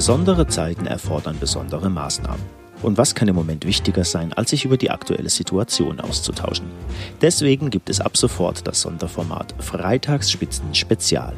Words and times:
Besondere 0.00 0.46
Zeiten 0.46 0.86
erfordern 0.86 1.36
besondere 1.38 1.90
Maßnahmen. 1.90 2.40
Und 2.80 2.96
was 2.96 3.14
kann 3.14 3.28
im 3.28 3.34
Moment 3.34 3.66
wichtiger 3.66 4.02
sein, 4.02 4.32
als 4.32 4.48
sich 4.48 4.64
über 4.64 4.78
die 4.78 4.90
aktuelle 4.90 5.28
Situation 5.28 6.00
auszutauschen? 6.00 6.64
Deswegen 7.20 7.68
gibt 7.68 7.90
es 7.90 8.00
ab 8.00 8.16
sofort 8.16 8.66
das 8.66 8.80
Sonderformat 8.80 9.54
Freitagsspitzen 9.58 10.74
Spezial. 10.74 11.34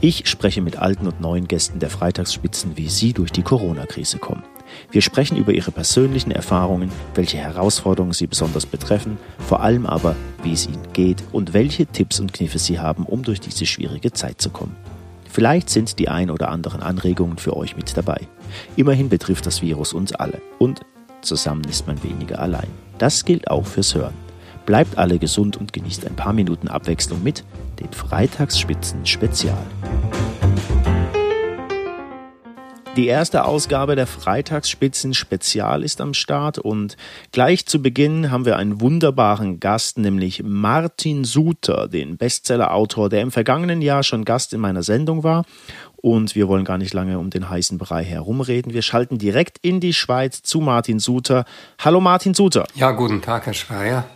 Ich 0.00 0.26
spreche 0.26 0.62
mit 0.62 0.78
alten 0.78 1.06
und 1.06 1.20
neuen 1.20 1.48
Gästen 1.48 1.80
der 1.80 1.90
Freitagsspitzen, 1.90 2.78
wie 2.78 2.88
sie 2.88 3.12
durch 3.12 3.30
die 3.30 3.42
Corona-Krise 3.42 4.16
kommen. 4.16 4.44
Wir 4.90 5.02
sprechen 5.02 5.36
über 5.36 5.52
ihre 5.52 5.70
persönlichen 5.70 6.30
Erfahrungen, 6.30 6.90
welche 7.14 7.36
Herausforderungen 7.36 8.14
sie 8.14 8.26
besonders 8.26 8.64
betreffen, 8.64 9.18
vor 9.38 9.60
allem 9.60 9.84
aber, 9.84 10.16
wie 10.42 10.54
es 10.54 10.66
ihnen 10.66 10.94
geht 10.94 11.22
und 11.32 11.52
welche 11.52 11.84
Tipps 11.84 12.20
und 12.20 12.32
Kniffe 12.32 12.58
sie 12.58 12.78
haben, 12.78 13.04
um 13.04 13.22
durch 13.22 13.40
diese 13.40 13.66
schwierige 13.66 14.12
Zeit 14.12 14.40
zu 14.40 14.48
kommen. 14.48 14.76
Vielleicht 15.28 15.70
sind 15.70 15.98
die 15.98 16.08
ein 16.08 16.30
oder 16.30 16.48
anderen 16.48 16.82
Anregungen 16.82 17.38
für 17.38 17.56
euch 17.56 17.76
mit 17.76 17.96
dabei. 17.96 18.20
Immerhin 18.76 19.08
betrifft 19.08 19.46
das 19.46 19.62
Virus 19.62 19.92
uns 19.92 20.12
alle 20.12 20.40
und 20.58 20.80
zusammen 21.20 21.64
ist 21.64 21.86
man 21.86 22.02
weniger 22.02 22.38
allein. 22.38 22.68
Das 22.98 23.24
gilt 23.24 23.50
auch 23.50 23.66
fürs 23.66 23.94
Hören. 23.94 24.14
Bleibt 24.66 24.98
alle 24.98 25.18
gesund 25.18 25.56
und 25.56 25.72
genießt 25.72 26.06
ein 26.06 26.16
paar 26.16 26.32
Minuten 26.32 26.68
Abwechslung 26.68 27.22
mit 27.22 27.44
den 27.80 27.92
Freitagsspitzen 27.92 29.06
Spezial. 29.06 29.66
Die 32.98 33.06
erste 33.06 33.44
Ausgabe 33.44 33.94
der 33.94 34.08
Freitagsspitzen 34.08 35.14
Spezial 35.14 35.84
ist 35.84 36.00
am 36.00 36.14
Start 36.14 36.58
und 36.58 36.96
gleich 37.30 37.64
zu 37.64 37.80
Beginn 37.80 38.32
haben 38.32 38.44
wir 38.44 38.56
einen 38.56 38.80
wunderbaren 38.80 39.60
Gast, 39.60 39.98
nämlich 39.98 40.42
Martin 40.42 41.22
Suter, 41.22 41.86
den 41.86 42.16
Bestsellerautor, 42.16 43.08
der 43.08 43.20
im 43.20 43.30
vergangenen 43.30 43.82
Jahr 43.82 44.02
schon 44.02 44.24
Gast 44.24 44.52
in 44.52 44.58
meiner 44.58 44.82
Sendung 44.82 45.22
war. 45.22 45.44
Und 45.94 46.34
wir 46.34 46.48
wollen 46.48 46.64
gar 46.64 46.76
nicht 46.76 46.92
lange 46.92 47.20
um 47.20 47.30
den 47.30 47.48
heißen 47.48 47.78
Brei 47.78 48.02
herumreden. 48.02 48.74
Wir 48.74 48.82
schalten 48.82 49.16
direkt 49.16 49.58
in 49.62 49.78
die 49.78 49.94
Schweiz 49.94 50.42
zu 50.42 50.58
Martin 50.60 50.98
Suter. 50.98 51.44
Hallo 51.78 52.00
Martin 52.00 52.34
Suter. 52.34 52.66
Ja, 52.74 52.90
guten 52.90 53.22
Tag, 53.22 53.46
Herr 53.46 53.54
Schreier. 53.54 54.08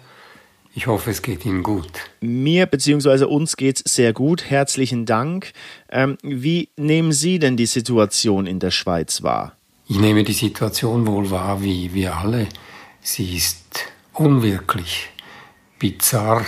Ich 0.75 0.87
hoffe, 0.87 1.11
es 1.11 1.21
geht 1.21 1.45
Ihnen 1.45 1.63
gut. 1.63 1.91
Mir 2.23 2.65
bzw. 2.65 3.25
uns 3.25 3.57
geht 3.57 3.83
es 3.85 3.95
sehr 3.95 4.15
gut. 4.15 4.49
Herzlichen 4.49 5.05
Dank. 5.05 5.53
Ähm, 5.91 6.17
wie 6.23 6.71
nehmen 6.77 7.13
Sie 7.13 7.39
denn 7.39 7.59
die 7.59 7.67
Situation 7.67 8.47
in 8.47 8.59
der 8.59 8.71
Schweiz 8.71 9.23
wahr? 9.23 9.55
Ich 9.87 9.99
nehme 9.99 10.25
die 10.25 10.33
Situation 10.33 11.07
wohl 11.07 11.31
wahr 11.31 11.63
wie 11.63 11.93
wir 11.93 12.17
alle. 12.17 12.47
Sie 13.03 13.37
ist 13.37 13.85
unwirklich, 14.15 15.11
bizarr. 15.79 16.47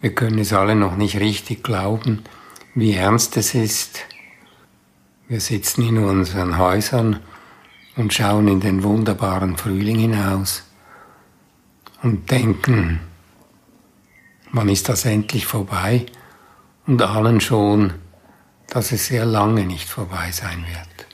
Wir 0.00 0.14
können 0.14 0.38
es 0.38 0.52
alle 0.52 0.76
noch 0.76 0.96
nicht 0.96 1.18
richtig 1.18 1.64
glauben, 1.64 2.22
wie 2.76 2.92
ernst 2.92 3.36
es 3.36 3.54
ist. 3.54 4.00
Wir 5.26 5.40
sitzen 5.40 5.82
in 5.88 5.98
unseren 5.98 6.56
Häusern 6.56 7.18
und 7.96 8.12
schauen 8.12 8.46
in 8.46 8.60
den 8.60 8.84
wunderbaren 8.84 9.56
Frühling 9.56 9.98
hinaus 9.98 10.62
und 12.02 12.30
denken, 12.30 13.00
wann 14.52 14.68
ist 14.68 14.88
das 14.88 15.04
endlich 15.04 15.46
vorbei 15.46 16.06
und 16.86 17.00
ahnen 17.02 17.40
schon, 17.40 17.94
dass 18.68 18.92
es 18.92 19.06
sehr 19.06 19.24
lange 19.24 19.64
nicht 19.64 19.88
vorbei 19.88 20.30
sein 20.32 20.64
wird. 20.66 21.06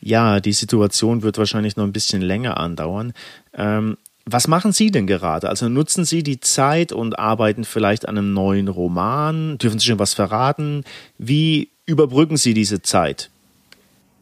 Ja, 0.00 0.40
die 0.40 0.52
Situation 0.52 1.22
wird 1.22 1.38
wahrscheinlich 1.38 1.76
noch 1.76 1.84
ein 1.84 1.92
bisschen 1.92 2.22
länger 2.22 2.58
andauern. 2.58 3.12
Ähm, 3.54 3.96
was 4.24 4.48
machen 4.48 4.72
Sie 4.72 4.90
denn 4.90 5.06
gerade? 5.06 5.48
Also 5.48 5.68
nutzen 5.68 6.04
Sie 6.04 6.22
die 6.22 6.40
Zeit 6.40 6.92
und 6.92 7.18
arbeiten 7.18 7.64
vielleicht 7.64 8.08
an 8.08 8.18
einem 8.18 8.32
neuen 8.32 8.68
Roman? 8.68 9.58
Dürfen 9.58 9.78
Sie 9.78 9.86
schon 9.86 9.98
was 9.98 10.14
verraten? 10.14 10.84
Wie 11.18 11.70
überbrücken 11.86 12.36
Sie 12.36 12.54
diese 12.54 12.82
Zeit? 12.82 13.30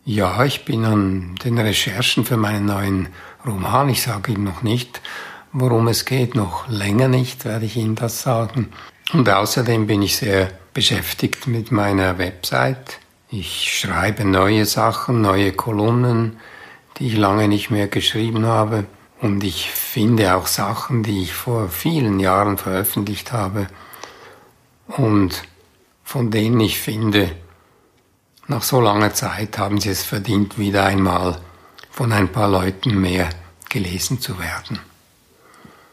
Ja, 0.04 0.44
ich 0.44 0.64
bin 0.64 0.84
an 0.84 1.36
den 1.44 1.58
Recherchen 1.58 2.24
für 2.24 2.36
meinen 2.36 2.66
neuen 2.66 3.08
Roman. 3.46 3.90
Ich 3.90 4.02
sage 4.02 4.32
Ihnen 4.32 4.44
noch 4.44 4.62
nicht, 4.62 5.00
Worum 5.52 5.88
es 5.88 6.04
geht, 6.04 6.34
noch 6.34 6.68
länger 6.68 7.08
nicht, 7.08 7.44
werde 7.44 7.66
ich 7.66 7.76
Ihnen 7.76 7.96
das 7.96 8.22
sagen. 8.22 8.72
Und 9.12 9.28
außerdem 9.28 9.86
bin 9.86 10.02
ich 10.02 10.16
sehr 10.16 10.50
beschäftigt 10.72 11.48
mit 11.48 11.72
meiner 11.72 12.18
Website. 12.18 12.98
Ich 13.30 13.78
schreibe 13.78 14.24
neue 14.24 14.64
Sachen, 14.64 15.20
neue 15.20 15.52
Kolumnen, 15.52 16.38
die 16.98 17.08
ich 17.08 17.16
lange 17.16 17.48
nicht 17.48 17.70
mehr 17.70 17.88
geschrieben 17.88 18.46
habe. 18.46 18.86
Und 19.20 19.42
ich 19.44 19.70
finde 19.70 20.34
auch 20.34 20.46
Sachen, 20.46 21.02
die 21.02 21.22
ich 21.22 21.34
vor 21.34 21.68
vielen 21.68 22.20
Jahren 22.20 22.56
veröffentlicht 22.56 23.32
habe 23.32 23.66
und 24.86 25.42
von 26.04 26.30
denen 26.30 26.58
ich 26.60 26.80
finde, 26.80 27.30
nach 28.46 28.62
so 28.62 28.80
langer 28.80 29.14
Zeit 29.14 29.58
haben 29.58 29.80
sie 29.80 29.90
es 29.90 30.02
verdient, 30.02 30.58
wieder 30.58 30.84
einmal 30.84 31.38
von 31.90 32.12
ein 32.12 32.28
paar 32.28 32.48
Leuten 32.48 33.00
mehr 33.00 33.28
gelesen 33.68 34.20
zu 34.20 34.38
werden. 34.38 34.80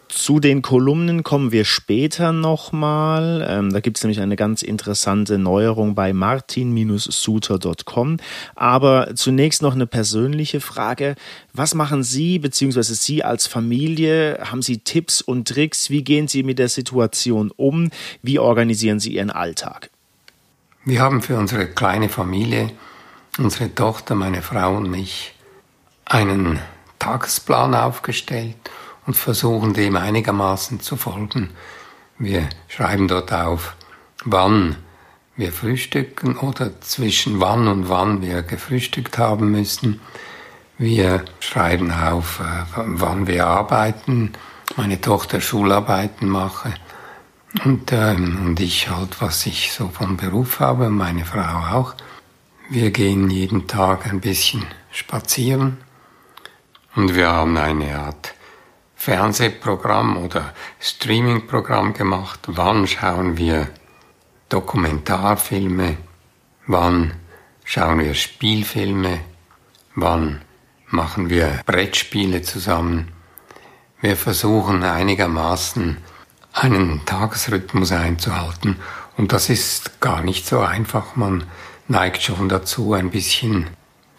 Zu 0.09 0.39
den 0.39 0.61
Kolumnen 0.61 1.23
kommen 1.23 1.51
wir 1.51 1.65
später 1.65 2.31
nochmal. 2.31 3.45
Ähm, 3.49 3.73
da 3.73 3.81
gibt 3.81 3.97
es 3.97 4.03
nämlich 4.03 4.21
eine 4.21 4.37
ganz 4.37 4.61
interessante 4.61 5.37
Neuerung 5.37 5.95
bei 5.95 6.13
martin-suter.com. 6.13 8.17
Aber 8.55 9.13
zunächst 9.15 9.61
noch 9.61 9.75
eine 9.75 9.85
persönliche 9.85 10.61
Frage. 10.61 11.15
Was 11.53 11.75
machen 11.75 12.03
Sie 12.03 12.39
bzw. 12.39 12.81
Sie 12.81 13.21
als 13.23 13.47
Familie? 13.47 14.39
Haben 14.49 14.61
Sie 14.61 14.77
Tipps 14.79 15.21
und 15.21 15.45
Tricks? 15.47 15.89
Wie 15.89 16.03
gehen 16.03 16.29
Sie 16.29 16.43
mit 16.43 16.59
der 16.59 16.69
Situation 16.69 17.51
um? 17.55 17.89
Wie 18.21 18.39
organisieren 18.39 19.01
Sie 19.01 19.15
Ihren 19.15 19.31
Alltag? 19.31 19.89
Wir 20.85 21.01
haben 21.01 21.21
für 21.21 21.37
unsere 21.37 21.67
kleine 21.67 22.07
Familie, 22.07 22.71
unsere 23.37 23.75
Tochter, 23.75 24.15
meine 24.15 24.41
Frau 24.41 24.77
und 24.77 24.89
mich, 24.89 25.33
einen 26.05 26.61
Tagesplan 26.97 27.75
aufgestellt 27.75 28.55
und 29.07 29.15
versuchen 29.15 29.73
dem 29.73 29.95
einigermaßen 29.95 30.81
zu 30.81 30.97
folgen. 30.97 31.49
Wir 32.19 32.47
schreiben 32.67 33.07
dort 33.07 33.33
auf, 33.33 33.75
wann 34.25 34.75
wir 35.37 35.51
frühstücken 35.51 36.37
oder 36.37 36.79
zwischen 36.81 37.39
wann 37.39 37.67
und 37.67 37.89
wann 37.89 38.21
wir 38.21 38.43
gefrühstückt 38.43 39.17
haben 39.17 39.51
müssen. 39.51 40.01
Wir 40.77 41.25
schreiben 41.39 41.91
auf, 41.91 42.39
äh, 42.39 42.65
wann 42.75 43.27
wir 43.27 43.47
arbeiten, 43.47 44.33
meine 44.75 44.99
Tochter 44.99 45.41
Schularbeiten 45.41 46.27
mache 46.27 46.73
und, 47.63 47.91
ähm, 47.93 48.45
und 48.45 48.59
ich 48.59 48.89
halt, 48.89 49.21
was 49.21 49.45
ich 49.45 49.71
so 49.71 49.87
vom 49.87 50.17
Beruf 50.17 50.59
habe, 50.59 50.89
meine 50.89 51.23
Frau 51.23 51.77
auch. 51.77 51.95
Wir 52.69 52.91
gehen 52.91 53.29
jeden 53.29 53.67
Tag 53.67 54.05
ein 54.05 54.19
bisschen 54.19 54.65
spazieren 54.91 55.77
und 56.95 57.15
wir 57.15 57.29
haben 57.29 57.55
eine 57.57 57.97
Art 57.97 58.33
Fernsehprogramm 59.07 60.17
oder 60.17 60.53
Streamingprogramm 60.81 61.93
gemacht. 61.93 62.41
Wann 62.47 62.85
schauen 62.87 63.37
wir 63.37 63.69
Dokumentarfilme? 64.49 65.95
Wann 66.65 67.13
schauen 67.63 67.99
wir 67.99 68.13
Spielfilme? 68.15 69.21
Wann 69.95 70.41
machen 70.87 71.29
wir 71.29 71.61
Brettspiele 71.65 72.41
zusammen? 72.41 73.13
Wir 74.01 74.17
versuchen 74.17 74.83
einigermaßen 74.83 75.99
einen 76.51 77.05
Tagesrhythmus 77.05 77.93
einzuhalten 77.93 78.75
und 79.15 79.31
das 79.31 79.49
ist 79.49 80.01
gar 80.01 80.21
nicht 80.21 80.45
so 80.45 80.59
einfach. 80.59 81.15
Man 81.15 81.45
neigt 81.87 82.23
schon 82.23 82.49
dazu, 82.49 82.91
ein 82.93 83.11
bisschen 83.11 83.67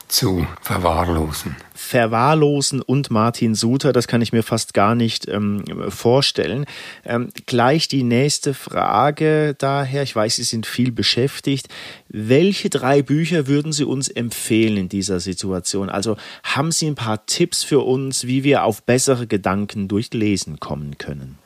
zu 0.08 0.46
verwahrlosen. 0.60 1.56
Verwahrlosen 1.74 2.82
und 2.82 3.10
Martin 3.10 3.54
Suter, 3.54 3.92
das 3.92 4.08
kann 4.08 4.20
ich 4.20 4.32
mir 4.32 4.42
fast 4.42 4.74
gar 4.74 4.94
nicht 4.94 5.28
ähm, 5.28 5.64
vorstellen. 5.91 6.66
Ähm, 7.04 7.30
gleich 7.46 7.88
die 7.88 8.02
nächste 8.02 8.54
Frage 8.54 9.54
daher, 9.58 10.02
ich 10.02 10.14
weiß, 10.14 10.37
Sie 10.37 10.43
sind 10.43 10.66
viel 10.66 10.93
beschäftigt. 10.93 11.69
Welche 12.08 12.70
drei 12.70 13.02
Bücher 13.02 13.46
würden 13.46 13.72
Sie 13.72 13.84
uns 13.84 14.08
empfehlen 14.08 14.76
in 14.76 14.88
dieser 14.88 15.20
Situation? 15.20 15.88
Also 15.88 16.16
haben 16.43 16.72
Sie 16.72 16.87
ein 16.87 16.94
paar 16.94 17.26
Tipps 17.26 17.62
für 17.62 17.81
uns, 17.81 18.26
wie 18.26 18.44
wir 18.44 18.64
auf 18.64 18.82
bessere 18.82 19.26
Gedanken 19.26 19.88
durch 19.88 20.12
Lesen 20.12 20.58
kommen 20.61 20.99
können? 20.99 21.38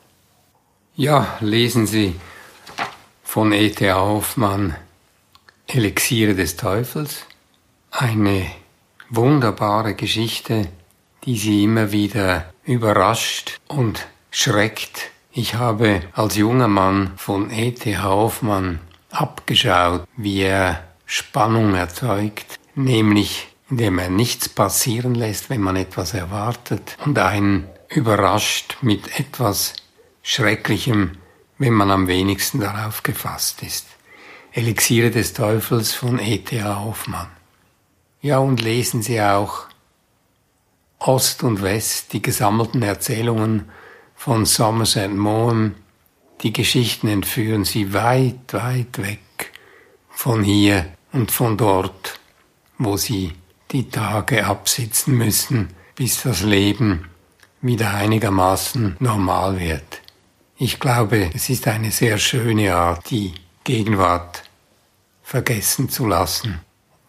Ja, 0.95 1.37
lesen 1.41 1.87
Sie 1.87 2.15
von 3.23 3.51
E.T. 3.51 3.91
Hoffmann 3.91 4.75
Elixiere 5.67 6.35
des 6.35 6.55
Teufels 6.55 7.25
eine 7.93 8.47
wunderbare 9.09 9.93
Geschichte, 9.93 10.67
die 11.25 11.37
sie 11.37 11.63
immer 11.63 11.91
wieder 11.91 12.51
überrascht 12.65 13.59
und 13.67 14.07
schreckt. 14.31 15.11
Ich 15.31 15.55
habe 15.55 16.01
als 16.13 16.35
junger 16.35 16.67
Mann 16.67 17.13
von 17.17 17.51
E.T. 17.51 17.99
Hoffmann 17.99 18.79
abgeschaut, 19.11 20.07
wie 20.17 20.41
er 20.41 20.83
Spannung 21.05 21.75
erzeugt, 21.75 22.59
nämlich 22.73 23.47
indem 23.69 23.99
er 23.99 24.09
nichts 24.09 24.49
passieren 24.49 25.13
lässt, 25.13 25.49
wenn 25.49 25.61
man 25.61 25.75
etwas 25.75 26.13
erwartet 26.13 26.97
und 27.05 27.17
einen 27.19 27.67
überrascht 27.89 28.77
mit 28.81 29.19
etwas 29.19 29.75
Schrecklichem, 30.23 31.17
wenn 31.59 31.73
man 31.73 31.91
am 31.91 32.07
wenigsten 32.07 32.59
darauf 32.59 33.03
gefasst 33.03 33.61
ist. 33.61 33.85
Elixiere 34.51 35.11
des 35.11 35.33
Teufels 35.33 35.93
von 35.93 36.19
E.T.A. 36.19 36.83
Hoffmann. 36.83 37.27
Ja, 38.23 38.37
und 38.37 38.61
lesen 38.61 39.01
Sie 39.01 39.19
auch 39.19 39.65
Ost 40.97 41.43
und 41.43 41.61
West, 41.61 42.13
die 42.13 42.21
gesammelten 42.21 42.81
Erzählungen 42.81 43.69
von 44.15 44.45
Somerset 44.45 45.13
Maugham. 45.13 45.75
Die 46.41 46.53
Geschichten 46.53 47.09
entführen 47.09 47.65
Sie 47.65 47.93
weit, 47.93 48.53
weit 48.53 48.97
weg 48.99 49.51
von 50.09 50.41
hier 50.41 50.85
und 51.11 51.31
von 51.31 51.57
dort, 51.57 52.17
wo 52.77 52.95
Sie 52.95 53.33
die 53.71 53.89
Tage 53.89 54.45
absitzen 54.45 55.17
müssen, 55.17 55.73
bis 55.95 56.23
das 56.23 56.43
Leben 56.43 57.09
wieder 57.59 57.93
einigermaßen 57.93 58.95
normal 59.01 59.59
wird. 59.59 59.99
Ich 60.57 60.79
glaube, 60.79 61.29
es 61.33 61.49
ist 61.49 61.67
eine 61.67 61.91
sehr 61.91 62.17
schöne 62.17 62.73
Art, 62.73 63.09
die 63.09 63.33
Gegenwart 63.65 64.43
vergessen 65.23 65.89
zu 65.89 66.07
lassen. 66.07 66.61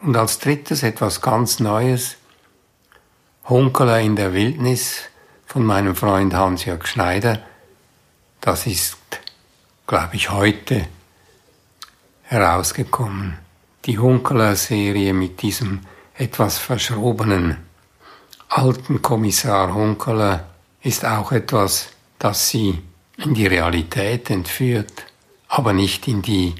Und 0.04 0.18
als 0.18 0.38
drittes 0.38 0.82
etwas 0.82 1.22
ganz 1.22 1.60
Neues, 1.60 2.18
Hunkeler 3.48 4.00
in 4.00 4.16
der 4.16 4.34
Wildnis 4.34 5.00
von 5.46 5.64
meinem 5.64 5.96
Freund 5.96 6.34
Hans-Jörg 6.34 6.86
Schneider. 6.86 7.40
Das 8.42 8.66
ist, 8.66 8.98
glaube 9.86 10.16
ich, 10.16 10.28
heute 10.28 10.86
herausgekommen. 12.24 13.38
Die 13.86 13.98
Hunkeler-Serie 13.98 15.14
mit 15.14 15.40
diesem 15.40 15.80
etwas 16.18 16.58
verschrobenen 16.58 17.56
alten 18.50 19.00
Kommissar 19.00 19.72
Hunkeler 19.72 20.50
ist 20.82 21.06
auch 21.06 21.32
etwas, 21.32 21.88
das 22.18 22.50
sie 22.50 22.82
in 23.16 23.32
die 23.32 23.46
Realität 23.46 24.28
entführt, 24.28 25.06
aber 25.48 25.72
nicht 25.72 26.06
in 26.08 26.20
die, 26.20 26.54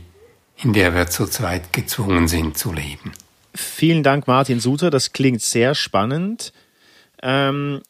in 0.56 0.72
der 0.72 0.94
wir 0.94 1.08
zurzeit 1.08 1.74
gezwungen 1.74 2.26
sind 2.26 2.56
zu 2.56 2.72
leben. 2.72 3.12
Vielen 3.54 4.02
Dank, 4.02 4.26
Martin 4.26 4.60
Suter. 4.60 4.88
Das 4.90 5.12
klingt 5.12 5.42
sehr 5.42 5.74
spannend. 5.74 6.54
Ähm, 7.22 7.80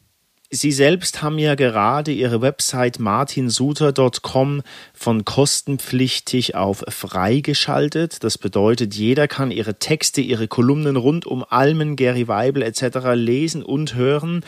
Sie 0.50 0.72
selbst 0.72 1.22
haben 1.22 1.38
ja 1.38 1.55
gerade 1.56 2.12
Ihre 2.12 2.40
Website 2.40 3.00
martinsuter.com 3.00 4.62
von 4.93 5.25
kostenpflichtig 5.25 6.55
auf 6.55 6.84
freigeschaltet. 6.87 8.22
Das 8.22 8.38
bedeutet, 8.38 8.94
jeder 8.94 9.26
kann 9.26 9.50
Ihre 9.50 9.81
Texte, 9.81 10.20
Ihre 10.20 10.46
Kolumnen 10.46 10.94
rund 10.96 11.26
um 11.26 11.44
Almen, 11.49 11.96
Gary 11.96 12.28
Weibel 12.28 12.62
etc. 12.62 12.99
lesen 13.14 13.64
und 13.64 13.96
hören. 13.96 14.44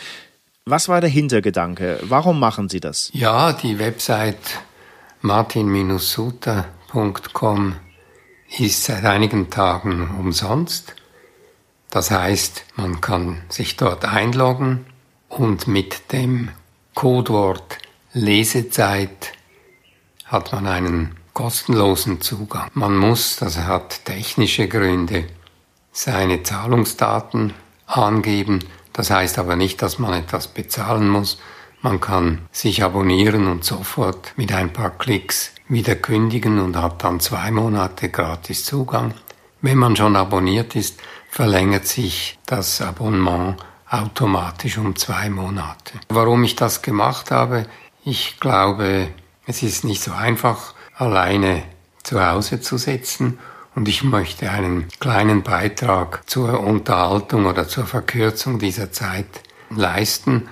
Was 0.64 0.88
war 0.88 1.00
der 1.00 1.10
Hintergedanke? 1.10 1.98
Warum 2.02 2.38
machen 2.38 2.68
Sie 2.68 2.78
das? 2.78 3.10
Ja, 3.12 3.52
die 3.52 3.80
Website 3.80 4.60
martin-suter.com 5.22 7.74
ist 8.58 8.84
seit 8.84 9.04
einigen 9.04 9.50
Tagen 9.50 10.08
umsonst. 10.20 10.94
Das 11.96 12.10
heißt, 12.10 12.66
man 12.76 13.00
kann 13.00 13.40
sich 13.48 13.78
dort 13.78 14.04
einloggen 14.04 14.84
und 15.30 15.66
mit 15.66 16.12
dem 16.12 16.50
Codewort 16.94 17.78
Lesezeit 18.12 19.32
hat 20.26 20.52
man 20.52 20.66
einen 20.66 21.16
kostenlosen 21.32 22.20
Zugang. 22.20 22.68
Man 22.74 22.98
muss, 22.98 23.36
das 23.36 23.56
hat 23.60 24.04
technische 24.04 24.68
Gründe, 24.68 25.24
seine 25.90 26.42
Zahlungsdaten 26.42 27.54
angeben. 27.86 28.58
Das 28.92 29.10
heißt 29.10 29.38
aber 29.38 29.56
nicht, 29.56 29.80
dass 29.80 29.98
man 29.98 30.12
etwas 30.12 30.48
bezahlen 30.48 31.08
muss. 31.08 31.38
Man 31.80 31.98
kann 32.02 32.46
sich 32.52 32.82
abonnieren 32.82 33.46
und 33.46 33.64
sofort 33.64 34.34
mit 34.36 34.52
ein 34.52 34.70
paar 34.70 34.90
Klicks 34.90 35.52
wieder 35.66 35.96
kündigen 35.96 36.58
und 36.58 36.76
hat 36.76 37.02
dann 37.04 37.20
zwei 37.20 37.50
Monate 37.50 38.10
gratis 38.10 38.66
Zugang. 38.66 39.14
Wenn 39.62 39.78
man 39.78 39.96
schon 39.96 40.16
abonniert 40.16 40.76
ist, 40.76 41.00
verlängert 41.30 41.86
sich 41.86 42.38
das 42.46 42.80
Abonnement 42.80 43.56
automatisch 43.88 44.78
um 44.78 44.96
zwei 44.96 45.30
Monate. 45.30 45.94
Warum 46.08 46.44
ich 46.44 46.56
das 46.56 46.82
gemacht 46.82 47.30
habe, 47.30 47.66
ich 48.04 48.38
glaube, 48.40 49.08
es 49.46 49.62
ist 49.62 49.84
nicht 49.84 50.02
so 50.02 50.12
einfach, 50.12 50.74
alleine 50.94 51.62
zu 52.02 52.24
Hause 52.24 52.60
zu 52.60 52.78
sitzen 52.78 53.38
und 53.74 53.88
ich 53.88 54.02
möchte 54.02 54.50
einen 54.50 54.88
kleinen 55.00 55.42
Beitrag 55.42 56.28
zur 56.28 56.60
Unterhaltung 56.60 57.46
oder 57.46 57.68
zur 57.68 57.86
Verkürzung 57.86 58.58
dieser 58.58 58.92
Zeit 58.92 59.26
leisten. 59.70 60.48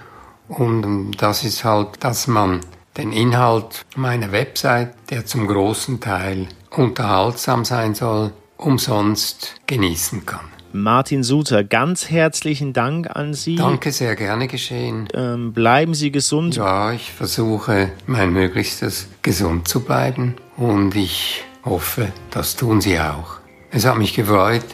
Und 0.49 1.13
das 1.13 1.45
ist 1.45 1.65
halt, 1.65 2.05
dass 2.05 2.27
man 2.27 2.61
den 2.97 3.13
Inhalt 3.13 3.87
meiner 3.97 4.31
Website, 4.31 4.95
der 5.11 5.25
zum 5.25 5.47
großen 5.47 6.01
Teil 6.01 6.49
unterhaltsam 6.71 7.65
sein 7.65 7.95
soll, 7.95 8.33
umsonst 8.57 9.55
genießen 9.67 10.27
kann. 10.27 10.55
Martin 10.73 11.23
Suter, 11.23 11.63
ganz 11.63 12.11
herzlichen 12.11 12.73
Dank 12.73 13.09
an 13.09 13.33
Sie. 13.33 13.55
Danke, 13.55 13.93
sehr 13.93 14.17
gerne 14.17 14.49
geschehen. 14.49 15.07
Ähm, 15.15 15.53
bleiben 15.53 15.95
Sie 15.95 16.11
gesund. 16.11 16.57
Ja, 16.57 16.93
ich 16.93 17.13
versuche 17.13 17.93
mein 18.07 18.33
Möglichstes, 18.33 19.07
gesund 19.23 19.69
zu 19.69 19.81
bleiben 19.81 20.35
und 20.57 20.97
ich 20.97 21.45
hoffe, 21.65 22.13
das 22.33 22.57
tun 22.57 22.81
Sie 22.81 22.99
auch. 22.99 23.37
Es 23.71 23.87
hat 23.87 23.99
mich 23.99 24.15
gefreut, 24.15 24.65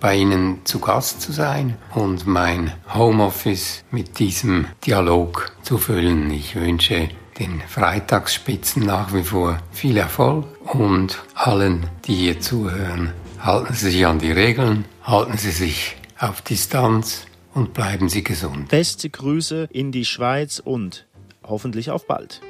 bei 0.00 0.16
Ihnen 0.16 0.60
zu 0.64 0.78
Gast 0.78 1.20
zu 1.20 1.32
sein 1.32 1.76
und 1.94 2.26
mein 2.26 2.72
Homeoffice 2.94 3.84
mit 3.90 4.18
diesem 4.18 4.66
Dialog 4.86 5.52
zu 5.62 5.76
füllen. 5.76 6.30
Ich 6.30 6.54
wünsche 6.56 7.10
den 7.38 7.60
Freitagsspitzen 7.68 8.84
nach 8.86 9.12
wie 9.12 9.22
vor 9.22 9.58
viel 9.72 9.98
Erfolg 9.98 10.46
und 10.74 11.22
allen, 11.34 11.86
die 12.04 12.14
hier 12.14 12.40
zuhören, 12.40 13.12
halten 13.40 13.74
Sie 13.74 13.90
sich 13.90 14.06
an 14.06 14.18
die 14.18 14.32
Regeln 14.32 14.84
halten 15.06 15.38
Sie 15.38 15.52
sich 15.52 15.96
auf 16.18 16.42
Distanz 16.42 17.26
und 17.54 17.74
bleiben 17.74 18.08
Sie 18.08 18.24
gesund. 18.24 18.68
Beste 18.68 19.08
Grüße 19.08 19.68
in 19.70 19.92
die 19.92 20.04
Schweiz 20.04 20.60
und 20.62 21.06
hoffentlich 21.44 21.90
auf 21.90 22.06
bald. 22.06 22.40